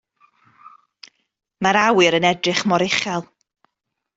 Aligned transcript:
Mae'r 1.67 1.79
awyr 1.81 2.17
yn 2.21 2.27
edrych 2.31 2.65
mor 2.73 2.87
uchel. 2.87 3.29